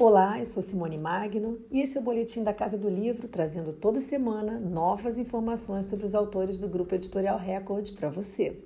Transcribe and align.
Olá, 0.00 0.38
eu 0.38 0.46
sou 0.46 0.62
Simone 0.62 0.96
Magno 0.96 1.58
e 1.72 1.80
esse 1.80 1.98
é 1.98 2.00
o 2.00 2.04
Boletim 2.04 2.44
da 2.44 2.52
Casa 2.52 2.78
do 2.78 2.88
Livro, 2.88 3.26
trazendo 3.26 3.72
toda 3.72 3.98
semana 3.98 4.56
novas 4.56 5.18
informações 5.18 5.86
sobre 5.86 6.06
os 6.06 6.14
autores 6.14 6.56
do 6.56 6.68
Grupo 6.68 6.94
Editorial 6.94 7.36
Record 7.36 7.90
para 7.94 8.08
você. 8.08 8.56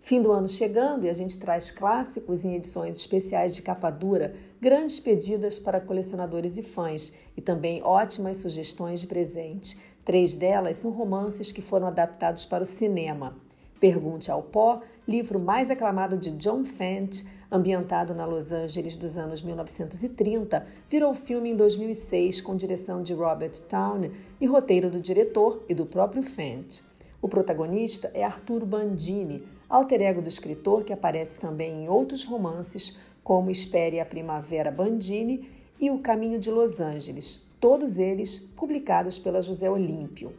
Fim 0.00 0.20
do 0.20 0.32
ano 0.32 0.48
chegando 0.48 1.06
e 1.06 1.08
a 1.08 1.12
gente 1.12 1.38
traz 1.38 1.70
clássicos 1.70 2.44
em 2.44 2.56
edições 2.56 2.98
especiais 2.98 3.54
de 3.54 3.62
capa 3.62 3.88
dura, 3.88 4.34
grandes 4.60 4.98
pedidas 4.98 5.60
para 5.60 5.80
colecionadores 5.80 6.58
e 6.58 6.62
fãs 6.64 7.12
e 7.36 7.40
também 7.40 7.80
ótimas 7.84 8.38
sugestões 8.38 9.00
de 9.00 9.06
presente. 9.06 9.78
Três 10.04 10.34
delas 10.34 10.78
são 10.78 10.90
romances 10.90 11.52
que 11.52 11.62
foram 11.62 11.86
adaptados 11.86 12.44
para 12.44 12.64
o 12.64 12.66
cinema. 12.66 13.36
Pergunte 13.78 14.28
ao 14.28 14.42
Pó, 14.42 14.80
livro 15.06 15.38
mais 15.38 15.70
aclamado 15.70 16.16
de 16.16 16.32
John 16.32 16.64
Fent, 16.64 17.22
ambientado 17.50 18.14
na 18.14 18.26
Los 18.26 18.52
Angeles 18.52 18.96
dos 18.96 19.16
anos 19.16 19.42
1930, 19.42 20.66
virou 20.88 21.14
filme 21.14 21.50
em 21.50 21.56
2006 21.56 22.40
com 22.40 22.56
direção 22.56 23.02
de 23.02 23.14
Robert 23.14 23.52
Town 23.68 24.10
e 24.40 24.46
roteiro 24.46 24.90
do 24.90 25.00
diretor 25.00 25.64
e 25.68 25.74
do 25.74 25.86
próprio 25.86 26.22
Fent. 26.22 26.82
O 27.20 27.28
protagonista 27.28 28.10
é 28.14 28.22
Arturo 28.22 28.66
Bandini, 28.66 29.42
alter 29.68 30.02
ego 30.02 30.22
do 30.22 30.28
escritor 30.28 30.84
que 30.84 30.92
aparece 30.92 31.38
também 31.38 31.84
em 31.84 31.88
outros 31.88 32.24
romances, 32.24 32.96
como 33.24 33.50
Espere 33.50 33.98
a 33.98 34.06
Primavera 34.06 34.70
Bandini 34.70 35.50
e 35.80 35.90
O 35.90 35.98
Caminho 35.98 36.38
de 36.38 36.50
Los 36.50 36.80
Angeles, 36.80 37.42
todos 37.58 37.98
eles 37.98 38.38
publicados 38.38 39.18
pela 39.18 39.42
José 39.42 39.68
Olímpio. 39.68 40.32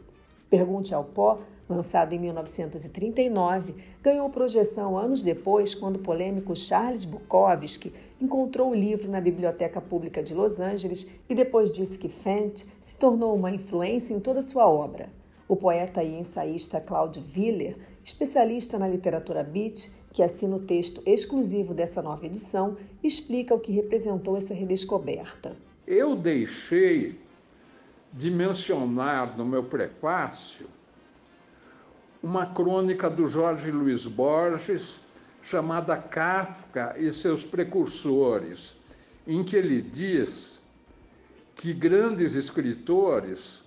Pergunte 0.48 0.94
ao 0.94 1.04
Pó 1.04 1.40
lançado 1.70 2.12
em 2.12 2.18
1939, 2.18 3.74
ganhou 4.02 4.28
projeção 4.28 4.98
anos 4.98 5.22
depois 5.22 5.74
quando 5.74 5.96
o 5.96 6.00
polêmico 6.00 6.54
Charles 6.54 7.04
Bukowski 7.04 7.92
encontrou 8.20 8.70
o 8.70 8.74
livro 8.74 9.10
na 9.10 9.20
Biblioteca 9.20 9.80
Pública 9.80 10.22
de 10.22 10.34
Los 10.34 10.60
Angeles 10.60 11.06
e 11.28 11.34
depois 11.34 11.70
disse 11.70 11.98
que 11.98 12.08
Fent 12.08 12.64
se 12.80 12.96
tornou 12.96 13.34
uma 13.34 13.50
influência 13.50 14.12
em 14.12 14.20
toda 14.20 14.42
sua 14.42 14.68
obra. 14.68 15.08
O 15.48 15.56
poeta 15.56 16.02
e 16.02 16.18
ensaísta 16.18 16.80
Claude 16.80 17.24
Willer, 17.34 17.76
especialista 18.04 18.78
na 18.78 18.86
literatura 18.86 19.42
beat, 19.42 19.90
que 20.12 20.22
assina 20.22 20.56
o 20.56 20.60
texto 20.60 21.02
exclusivo 21.06 21.72
dessa 21.72 22.02
nova 22.02 22.26
edição, 22.26 22.76
explica 23.02 23.54
o 23.54 23.60
que 23.60 23.72
representou 23.72 24.36
essa 24.36 24.54
redescoberta. 24.54 25.56
Eu 25.86 26.14
deixei 26.14 27.18
de 28.12 28.30
mencionar 28.30 29.36
no 29.36 29.44
meu 29.44 29.64
prefácio 29.64 30.66
uma 32.22 32.46
crônica 32.46 33.08
do 33.08 33.26
Jorge 33.26 33.70
Luiz 33.70 34.06
Borges 34.06 35.00
chamada 35.42 35.96
Kafka 35.96 36.94
e 36.98 37.10
seus 37.12 37.44
precursores, 37.44 38.76
em 39.26 39.42
que 39.42 39.56
ele 39.56 39.80
diz 39.80 40.60
que 41.54 41.72
grandes 41.72 42.34
escritores 42.34 43.62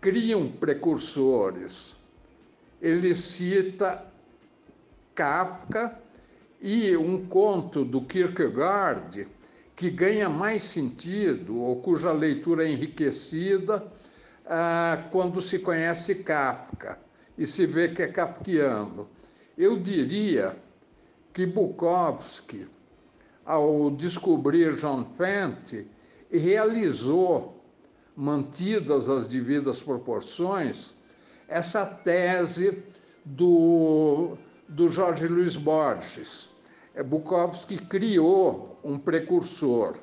criam 0.00 0.48
precursores. 0.48 1.96
Ele 2.80 3.14
cita 3.14 4.04
Kafka 5.14 5.98
e 6.60 6.94
um 6.94 7.26
conto 7.26 7.84
do 7.84 8.02
Kierkegaard 8.02 9.26
que 9.74 9.90
ganha 9.90 10.28
mais 10.28 10.62
sentido 10.62 11.58
ou 11.58 11.80
cuja 11.80 12.12
leitura 12.12 12.68
é 12.68 12.70
enriquecida 12.70 13.90
ah, 14.46 15.08
quando 15.10 15.40
se 15.40 15.58
conhece 15.58 16.16
Kafka 16.16 17.03
e 17.36 17.46
se 17.46 17.66
vê 17.66 17.88
que 17.88 18.02
é 18.02 18.08
kafkiano. 18.08 19.08
Eu 19.56 19.78
diria 19.78 20.56
que 21.32 21.46
Bukowski, 21.46 22.66
ao 23.44 23.90
descobrir 23.90 24.76
John 24.76 25.04
Fenty, 25.04 25.86
realizou, 26.30 27.60
mantidas 28.16 29.08
as 29.08 29.26
devidas 29.26 29.82
proporções, 29.82 30.94
essa 31.48 31.84
tese 31.84 32.82
do, 33.24 34.36
do 34.68 34.88
Jorge 34.88 35.26
Luiz 35.26 35.56
Borges. 35.56 36.50
É, 36.94 37.02
Bukowski 37.02 37.76
criou 37.76 38.78
um 38.84 38.98
precursor. 38.98 39.96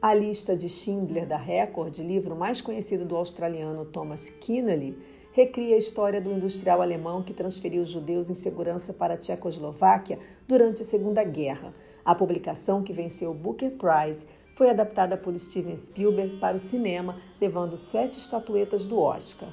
A 0.00 0.14
lista 0.14 0.56
de 0.56 0.68
Schindler 0.68 1.26
da 1.26 1.36
Record, 1.36 1.98
livro 1.98 2.36
mais 2.36 2.60
conhecido 2.60 3.04
do 3.04 3.16
australiano 3.16 3.84
Thomas 3.84 4.30
Keneally, 4.30 4.96
recria 5.38 5.76
a 5.76 5.78
história 5.78 6.20
do 6.20 6.32
industrial 6.32 6.82
alemão 6.82 7.22
que 7.22 7.32
transferiu 7.32 7.82
os 7.82 7.88
judeus 7.88 8.28
em 8.28 8.34
segurança 8.34 8.92
para 8.92 9.14
a 9.14 9.16
Tchecoslováquia 9.16 10.18
durante 10.48 10.82
a 10.82 10.84
Segunda 10.84 11.22
Guerra. 11.22 11.72
A 12.04 12.12
publicação, 12.12 12.82
que 12.82 12.92
venceu 12.92 13.30
o 13.30 13.34
Booker 13.34 13.70
Prize, 13.70 14.26
foi 14.56 14.68
adaptada 14.68 15.16
por 15.16 15.38
Steven 15.38 15.76
Spielberg 15.76 16.38
para 16.38 16.56
o 16.56 16.58
cinema, 16.58 17.16
levando 17.40 17.76
sete 17.76 18.18
estatuetas 18.18 18.84
do 18.84 18.98
Oscar. 18.98 19.48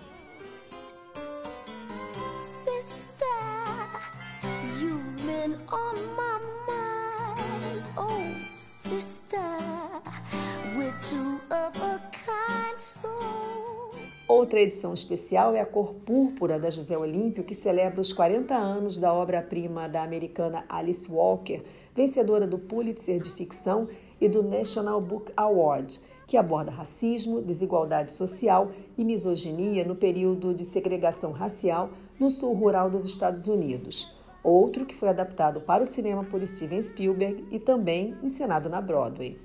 Outra 14.55 14.67
edição 14.67 14.93
especial 14.93 15.53
é 15.53 15.59
a 15.59 15.65
Cor 15.65 15.93
Púrpura 15.93 16.57
da 16.57 16.69
José 16.69 16.97
Olímpio, 16.97 17.43
que 17.43 17.53
celebra 17.53 17.99
os 17.99 18.13
40 18.13 18.55
anos 18.55 18.97
da 18.97 19.13
obra-prima 19.13 19.89
da 19.89 20.01
americana 20.01 20.63
Alice 20.69 21.11
Walker, 21.11 21.61
vencedora 21.93 22.47
do 22.47 22.57
Pulitzer 22.57 23.19
de 23.19 23.33
ficção 23.33 23.85
e 24.21 24.29
do 24.29 24.41
National 24.41 25.01
Book 25.01 25.29
Award, 25.35 25.99
que 26.25 26.37
aborda 26.37 26.71
racismo, 26.71 27.41
desigualdade 27.41 28.13
social 28.13 28.71
e 28.97 29.03
misoginia 29.03 29.83
no 29.83 29.93
período 29.93 30.53
de 30.53 30.63
segregação 30.63 31.33
racial 31.33 31.89
no 32.17 32.29
sul 32.29 32.53
rural 32.53 32.89
dos 32.89 33.03
Estados 33.03 33.49
Unidos. 33.49 34.17
Outro 34.41 34.85
que 34.85 34.95
foi 34.95 35.09
adaptado 35.09 35.59
para 35.59 35.83
o 35.83 35.85
cinema 35.85 36.23
por 36.23 36.47
Steven 36.47 36.81
Spielberg 36.81 37.45
e 37.51 37.59
também 37.59 38.15
encenado 38.23 38.69
na 38.69 38.79
Broadway. 38.79 39.37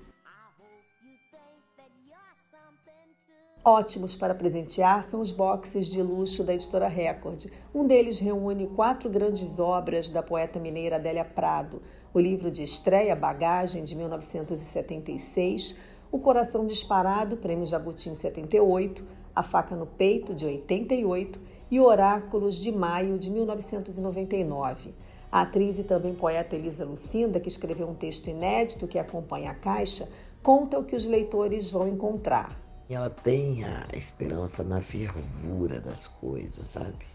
Ótimos 3.62 4.16
para 4.16 4.34
presentear 4.34 5.02
são 5.02 5.20
os 5.20 5.30
boxes 5.30 5.86
de 5.86 6.02
luxo 6.02 6.42
da 6.42 6.54
editora 6.54 6.88
Record. 6.88 7.44
Um 7.74 7.86
deles 7.86 8.18
reúne 8.18 8.66
quatro 8.66 9.10
grandes 9.10 9.58
obras 9.58 10.08
da 10.08 10.22
poeta 10.22 10.58
mineira 10.58 10.96
Adélia 10.96 11.26
Prado: 11.26 11.82
o 12.14 12.18
livro 12.18 12.50
de 12.50 12.62
estreia 12.62 13.14
Bagagem, 13.14 13.84
de 13.84 13.94
1976, 13.94 15.76
O 16.10 16.18
Coração 16.18 16.64
Disparado, 16.64 17.36
Prêmio 17.36 17.66
Jabuti 17.66 18.08
em 18.08 18.14
78, 18.14 19.04
A 19.36 19.42
Faca 19.42 19.76
no 19.76 19.84
Peito, 19.84 20.34
de 20.34 20.46
88 20.46 21.38
e 21.70 21.78
Oráculos 21.78 22.54
de 22.54 22.72
Maio, 22.72 23.18
de 23.18 23.30
1999. 23.30 24.94
A 25.30 25.42
atriz 25.42 25.78
e 25.78 25.84
também 25.84 26.14
poeta 26.14 26.56
Elisa 26.56 26.86
Lucinda, 26.86 27.38
que 27.38 27.48
escreveu 27.48 27.86
um 27.86 27.94
texto 27.94 28.28
inédito 28.28 28.88
que 28.88 28.98
acompanha 28.98 29.50
a 29.50 29.54
caixa, 29.54 30.08
conta 30.42 30.78
o 30.78 30.84
que 30.84 30.96
os 30.96 31.04
leitores 31.04 31.70
vão 31.70 31.86
encontrar 31.86 32.69
ela 32.94 33.08
tem 33.08 33.64
a 33.64 33.86
esperança 33.92 34.64
na 34.64 34.80
fervura 34.80 35.80
das 35.80 36.08
coisas, 36.08 36.66
sabe? 36.66 37.06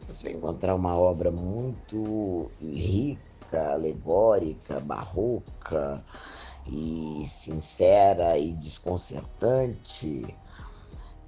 Você 0.00 0.24
vai 0.24 0.32
encontrar 0.32 0.74
uma 0.74 0.96
obra 0.96 1.30
muito 1.30 2.50
rica, 2.60 3.72
alegórica, 3.72 4.80
barroca 4.80 6.02
e 6.66 7.24
sincera 7.26 8.38
e 8.38 8.54
desconcertante, 8.54 10.34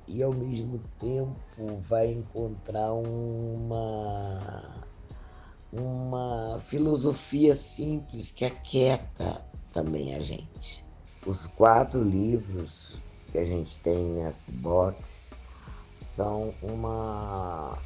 e 0.06 0.22
ao 0.22 0.32
mesmo 0.32 0.80
tempo 0.98 1.78
vai 1.82 2.08
encontrar 2.10 2.92
uma 2.92 4.86
uma 5.70 6.58
filosofia 6.60 7.54
simples 7.54 8.30
que 8.30 8.46
aquieta 8.46 9.44
também 9.70 10.14
a 10.14 10.20
gente. 10.20 10.82
Os 11.26 11.46
quatro 11.46 12.02
livros 12.02 12.98
que 13.30 13.38
a 13.38 13.44
gente 13.44 13.76
tem 13.78 13.96
nesse 13.96 14.52
box 14.52 15.34
são 15.94 16.54
uma 16.62 17.78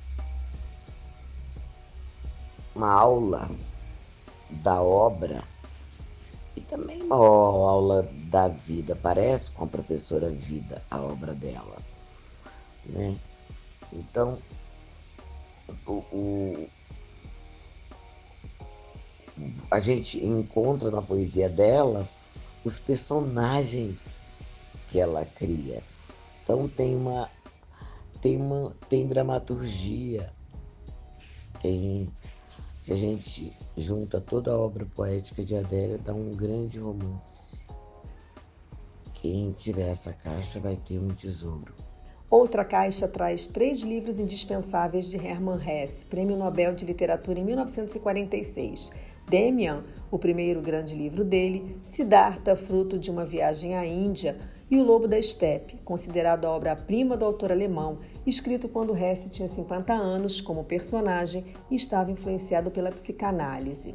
uma 2.75 2.91
aula 2.91 3.51
da 4.51 4.81
obra 4.83 5.45
e 6.57 6.61
também 6.61 7.03
uma 7.03 7.17
aula 7.17 8.09
da 8.31 8.49
vida. 8.49 8.97
Parece 8.97 9.51
com 9.53 9.65
a 9.65 9.69
professora 9.69 10.31
Vida 10.31 10.83
a 10.91 11.01
obra 11.01 11.35
dela, 11.35 11.79
né? 12.87 13.17
Então, 13.93 14.39
o, 15.87 15.93
o, 15.93 16.69
a 19.71 19.81
gente 19.81 20.25
encontra 20.25 20.91
na 20.91 21.03
poesia 21.03 21.49
dela 21.49 22.09
os 22.65 22.79
personagens 22.79 24.11
que 24.93 25.01
ela 25.01 25.25
cria. 25.25 25.83
Então 26.45 26.69
tem 26.69 26.95
uma 26.95 27.31
tem 28.21 28.37
uma 28.37 28.77
tem 28.91 29.07
dramaturgia, 29.07 30.31
tem 31.63 32.09
Se 32.77 32.93
a 32.93 32.97
gente 32.97 33.57
junta 33.77 34.21
toda 34.21 34.53
a 34.53 34.59
obra 34.59 34.85
poética 34.85 35.43
de 35.43 35.57
Adélia, 35.57 35.97
dá 35.97 36.13
um 36.13 36.37
grande 36.37 36.79
romance. 36.79 37.63
Quem 39.15 39.53
tiver 39.53 39.89
essa 39.89 40.13
caixa 40.13 40.61
vai 40.61 40.77
ter 40.77 40.99
um 40.99 41.09
tesouro. 41.09 41.75
Outra 42.29 42.65
caixa 42.65 43.07
traz 43.07 43.47
três 43.47 43.83
livros 43.83 44.19
indispensáveis 44.19 45.07
de 45.07 45.17
Hermann 45.17 45.61
Hesse, 45.65 46.05
Prêmio 46.07 46.37
Nobel 46.37 46.75
de 46.75 46.85
Literatura 46.85 47.39
em 47.39 47.45
1946. 47.45 48.93
Demian, 49.33 49.83
o 50.11 50.19
primeiro 50.19 50.61
grande 50.61 50.95
livro 50.95 51.25
dele, 51.25 51.81
Siddhartha, 51.85 52.55
fruto 52.55 52.99
de 52.99 53.11
uma 53.11 53.25
viagem 53.25 53.75
à 53.75 53.87
Índia, 53.87 54.39
e 54.71 54.79
O 54.79 54.85
Lobo 54.85 55.09
da 55.09 55.21
Steppe, 55.21 55.79
considerado 55.83 56.45
a 56.45 56.51
obra-prima 56.51 57.17
do 57.17 57.25
autor 57.25 57.51
alemão, 57.51 58.01
escrito 58.27 58.69
quando 58.69 58.95
Hesse 58.95 59.31
tinha 59.31 59.49
50 59.49 59.91
anos 59.91 60.39
como 60.43 60.65
personagem 60.65 61.47
e 61.71 61.75
estava 61.75 62.11
influenciado 62.11 62.71
pela 62.71 62.93
psicanálise. 62.93 63.95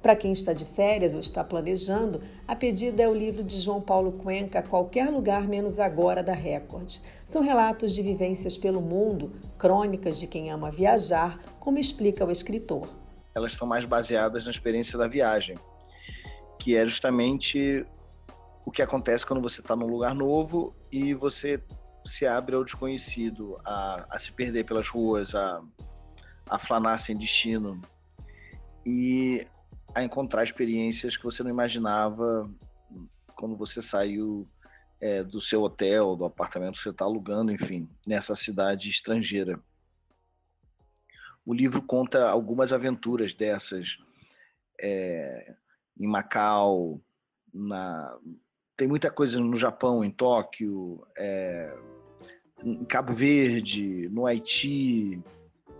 Para 0.00 0.16
quem 0.16 0.32
está 0.32 0.54
de 0.54 0.64
férias 0.64 1.12
ou 1.12 1.20
está 1.20 1.44
planejando, 1.44 2.22
a 2.48 2.56
pedida 2.56 3.02
é 3.02 3.08
o 3.08 3.14
livro 3.14 3.44
de 3.44 3.58
João 3.58 3.82
Paulo 3.82 4.12
Cuenca, 4.12 4.62
Qualquer 4.62 5.10
Lugar 5.10 5.46
Menos 5.46 5.78
Agora, 5.78 6.22
da 6.22 6.32
Record. 6.32 6.96
São 7.26 7.42
relatos 7.42 7.92
de 7.92 8.00
vivências 8.00 8.56
pelo 8.56 8.80
mundo, 8.80 9.32
crônicas 9.58 10.18
de 10.18 10.26
quem 10.26 10.50
ama 10.50 10.70
viajar, 10.70 11.38
como 11.60 11.78
explica 11.78 12.24
o 12.24 12.30
escritor. 12.30 13.03
Elas 13.34 13.52
estão 13.52 13.66
mais 13.66 13.84
baseadas 13.84 14.44
na 14.44 14.50
experiência 14.50 14.98
da 14.98 15.08
viagem, 15.08 15.56
que 16.58 16.76
é 16.76 16.84
justamente 16.84 17.84
o 18.64 18.70
que 18.70 18.80
acontece 18.80 19.26
quando 19.26 19.42
você 19.42 19.60
está 19.60 19.76
num 19.76 19.86
lugar 19.86 20.14
novo 20.14 20.74
e 20.90 21.12
você 21.12 21.62
se 22.06 22.26
abre 22.26 22.54
ao 22.54 22.64
desconhecido, 22.64 23.58
a, 23.64 24.06
a 24.10 24.18
se 24.18 24.32
perder 24.32 24.64
pelas 24.64 24.88
ruas, 24.88 25.34
a, 25.34 25.62
a 26.48 26.58
flanar 26.58 26.98
sem 26.98 27.16
destino. 27.16 27.80
E 28.86 29.46
a 29.94 30.02
encontrar 30.02 30.44
experiências 30.44 31.16
que 31.16 31.24
você 31.24 31.42
não 31.42 31.50
imaginava 31.50 32.50
quando 33.34 33.56
você 33.56 33.80
saiu 33.80 34.46
é, 35.00 35.22
do 35.22 35.40
seu 35.40 35.62
hotel, 35.62 36.16
do 36.16 36.24
apartamento 36.24 36.76
que 36.76 36.82
você 36.82 36.90
está 36.90 37.04
alugando, 37.04 37.52
enfim, 37.52 37.88
nessa 38.06 38.34
cidade 38.34 38.90
estrangeira. 38.90 39.58
O 41.46 41.52
livro 41.52 41.82
conta 41.82 42.28
algumas 42.28 42.72
aventuras 42.72 43.34
dessas 43.34 43.98
é, 44.80 45.54
em 45.98 46.06
Macau, 46.06 47.00
na... 47.52 48.16
tem 48.76 48.88
muita 48.88 49.10
coisa 49.10 49.38
no 49.38 49.56
Japão, 49.56 50.04
em 50.04 50.10
Tóquio, 50.10 51.06
é, 51.16 51.76
em 52.64 52.84
Cabo 52.84 53.12
Verde, 53.12 54.08
no 54.10 54.26
Haiti, 54.26 55.22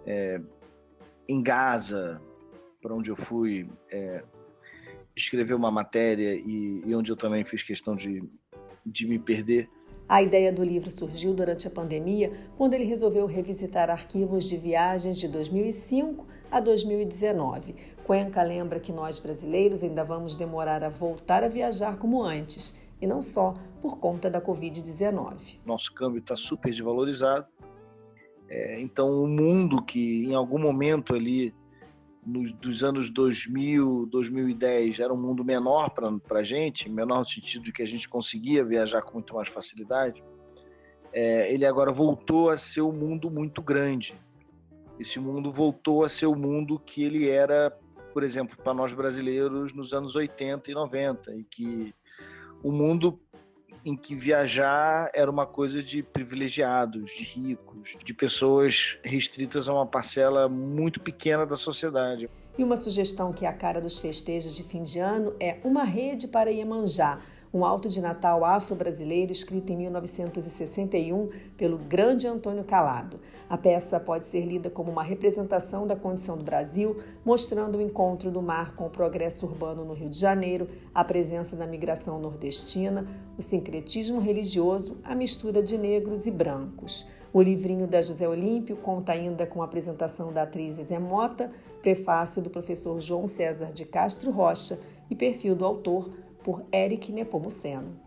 é, 0.06 0.40
em 1.28 1.42
Gaza, 1.42 2.20
para 2.80 2.94
onde 2.94 3.10
eu 3.10 3.16
fui 3.16 3.68
é, 3.90 4.22
escrever 5.16 5.54
uma 5.54 5.70
matéria 5.70 6.34
e, 6.34 6.82
e, 6.84 6.94
onde 6.94 7.10
eu 7.10 7.16
também 7.16 7.44
fiz 7.44 7.62
questão 7.62 7.96
de, 7.96 8.22
de 8.84 9.06
me 9.06 9.18
perder. 9.18 9.68
A 10.08 10.22
ideia 10.22 10.52
do 10.52 10.62
livro 10.62 10.90
surgiu 10.90 11.32
durante 11.32 11.66
a 11.66 11.70
pandemia, 11.70 12.32
quando 12.58 12.74
ele 12.74 12.84
resolveu 12.84 13.24
revisitar 13.24 13.88
arquivos 13.88 14.44
de 14.44 14.56
viagens 14.56 15.18
de 15.18 15.26
2005 15.28 16.26
a 16.50 16.60
2019. 16.60 17.74
Cuenca 18.04 18.42
lembra 18.42 18.78
que 18.78 18.92
nós 18.92 19.18
brasileiros 19.18 19.82
ainda 19.82 20.04
vamos 20.04 20.36
demorar 20.36 20.84
a 20.84 20.90
voltar 20.90 21.42
a 21.42 21.48
viajar 21.48 21.96
como 21.96 22.22
antes, 22.22 22.78
e 23.00 23.06
não 23.06 23.22
só 23.22 23.54
por 23.80 23.98
conta 23.98 24.28
da 24.28 24.40
Covid-19. 24.40 25.58
Nosso 25.64 25.92
câmbio 25.94 26.18
está 26.18 26.36
super 26.36 26.70
desvalorizado, 26.70 27.46
é, 28.46 28.78
então 28.80 29.22
o 29.22 29.26
mundo 29.26 29.82
que 29.82 30.24
em 30.24 30.34
algum 30.34 30.58
momento 30.58 31.14
ali 31.14 31.54
nos, 32.24 32.52
dos 32.54 32.82
anos 32.82 33.10
2000, 33.10 34.06
2010 34.06 34.98
era 34.98 35.12
um 35.12 35.16
mundo 35.16 35.44
menor 35.44 35.90
para 35.90 36.38
a 36.38 36.42
gente, 36.42 36.88
menor 36.88 37.18
no 37.18 37.26
sentido 37.26 37.64
de 37.64 37.72
que 37.72 37.82
a 37.82 37.86
gente 37.86 38.08
conseguia 38.08 38.64
viajar 38.64 39.02
com 39.02 39.14
muito 39.14 39.34
mais 39.34 39.48
facilidade, 39.48 40.22
é, 41.12 41.52
ele 41.52 41.64
agora 41.64 41.92
voltou 41.92 42.50
a 42.50 42.56
ser 42.56 42.82
um 42.82 42.92
mundo 42.92 43.30
muito 43.30 43.62
grande. 43.62 44.14
Esse 44.98 45.18
mundo 45.18 45.52
voltou 45.52 46.04
a 46.04 46.08
ser 46.08 46.26
o 46.26 46.34
mundo 46.34 46.78
que 46.78 47.02
ele 47.02 47.28
era, 47.28 47.76
por 48.12 48.22
exemplo, 48.22 48.56
para 48.56 48.74
nós 48.74 48.92
brasileiros 48.92 49.72
nos 49.72 49.92
anos 49.92 50.14
80 50.16 50.70
e 50.70 50.74
90, 50.74 51.34
e 51.34 51.44
que 51.44 51.94
o 52.62 52.72
mundo 52.72 53.20
em 53.84 53.96
que 53.96 54.14
viajar 54.14 55.10
era 55.12 55.30
uma 55.30 55.46
coisa 55.46 55.82
de 55.82 56.02
privilegiados, 56.02 57.10
de 57.10 57.22
ricos, 57.22 57.90
de 58.04 58.14
pessoas 58.14 58.96
restritas 59.02 59.68
a 59.68 59.74
uma 59.74 59.86
parcela 59.86 60.48
muito 60.48 61.00
pequena 61.00 61.44
da 61.44 61.56
sociedade. 61.56 62.30
E 62.56 62.64
uma 62.64 62.76
sugestão 62.76 63.32
que 63.32 63.44
é 63.44 63.48
a 63.48 63.52
cara 63.52 63.80
dos 63.80 63.98
festejos 63.98 64.56
de 64.56 64.62
fim 64.62 64.82
de 64.82 65.00
ano 65.00 65.34
é 65.40 65.58
uma 65.64 65.84
rede 65.84 66.28
para 66.28 66.50
Iemanjá, 66.50 67.20
um 67.54 67.64
alto 67.64 67.88
de 67.88 68.00
Natal 68.00 68.44
afro-brasileiro 68.44 69.30
escrito 69.30 69.70
em 69.72 69.76
1961 69.76 71.28
pelo 71.56 71.78
grande 71.78 72.26
Antônio 72.26 72.64
Calado. 72.64 73.20
A 73.48 73.56
peça 73.56 74.00
pode 74.00 74.24
ser 74.24 74.44
lida 74.44 74.68
como 74.68 74.90
uma 74.90 75.04
representação 75.04 75.86
da 75.86 75.94
condição 75.94 76.36
do 76.36 76.42
Brasil, 76.42 77.00
mostrando 77.24 77.78
o 77.78 77.80
encontro 77.80 78.28
do 78.28 78.42
mar 78.42 78.74
com 78.74 78.86
o 78.86 78.90
progresso 78.90 79.46
urbano 79.46 79.84
no 79.84 79.94
Rio 79.94 80.08
de 80.08 80.18
Janeiro, 80.18 80.68
a 80.92 81.04
presença 81.04 81.54
da 81.54 81.64
migração 81.64 82.18
nordestina, 82.18 83.06
o 83.38 83.42
sincretismo 83.42 84.18
religioso, 84.18 84.96
a 85.04 85.14
mistura 85.14 85.62
de 85.62 85.78
negros 85.78 86.26
e 86.26 86.32
brancos. 86.32 87.06
O 87.32 87.40
livrinho 87.40 87.86
da 87.86 88.00
José 88.02 88.28
Olímpio 88.28 88.76
conta 88.76 89.12
ainda 89.12 89.46
com 89.46 89.62
a 89.62 89.64
apresentação 89.64 90.32
da 90.32 90.42
atriz 90.42 90.74
Zé 90.74 90.98
Mota, 90.98 91.52
prefácio 91.80 92.42
do 92.42 92.50
professor 92.50 92.98
João 93.00 93.28
César 93.28 93.72
de 93.72 93.84
Castro 93.84 94.32
Rocha 94.32 94.78
e 95.10 95.14
perfil 95.14 95.54
do 95.54 95.64
autor 95.64 96.10
por 96.44 96.64
Eric 96.72 97.10
Nepomuceno. 97.10 97.98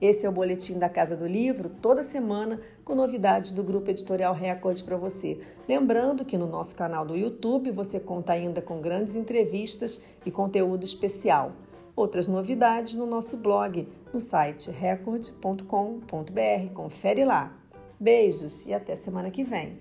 Esse 0.00 0.26
é 0.26 0.28
o 0.28 0.32
boletim 0.32 0.80
da 0.80 0.88
Casa 0.88 1.14
do 1.14 1.28
Livro, 1.28 1.68
toda 1.68 2.02
semana 2.02 2.58
com 2.84 2.92
novidades 2.92 3.52
do 3.52 3.62
Grupo 3.62 3.88
Editorial 3.88 4.34
Record 4.34 4.82
para 4.82 4.96
você. 4.96 5.40
Lembrando 5.68 6.24
que 6.24 6.36
no 6.36 6.48
nosso 6.48 6.74
canal 6.74 7.06
do 7.06 7.16
YouTube 7.16 7.70
você 7.70 8.00
conta 8.00 8.32
ainda 8.32 8.60
com 8.60 8.80
grandes 8.80 9.14
entrevistas 9.14 10.02
e 10.26 10.30
conteúdo 10.32 10.82
especial. 10.82 11.52
Outras 11.94 12.26
novidades 12.26 12.96
no 12.96 13.06
nosso 13.06 13.36
blog, 13.36 13.86
no 14.12 14.18
site 14.18 14.72
record.com.br. 14.72 16.72
Confere 16.74 17.24
lá. 17.24 17.56
Beijos 18.00 18.66
e 18.66 18.74
até 18.74 18.96
semana 18.96 19.30
que 19.30 19.44
vem. 19.44 19.78